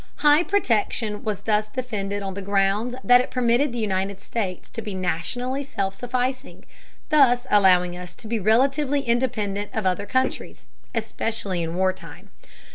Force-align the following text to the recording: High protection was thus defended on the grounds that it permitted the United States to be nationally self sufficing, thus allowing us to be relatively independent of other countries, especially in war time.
High 0.25 0.41
protection 0.41 1.23
was 1.23 1.41
thus 1.41 1.69
defended 1.69 2.23
on 2.23 2.33
the 2.33 2.41
grounds 2.41 2.95
that 3.03 3.21
it 3.21 3.29
permitted 3.29 3.71
the 3.71 3.77
United 3.77 4.19
States 4.19 4.67
to 4.71 4.81
be 4.81 4.95
nationally 4.95 5.61
self 5.61 5.93
sufficing, 5.93 6.65
thus 7.09 7.45
allowing 7.51 7.95
us 7.95 8.15
to 8.15 8.27
be 8.27 8.39
relatively 8.39 9.01
independent 9.01 9.69
of 9.75 9.85
other 9.85 10.07
countries, 10.07 10.69
especially 10.95 11.61
in 11.61 11.75
war 11.75 11.93
time. 11.93 12.31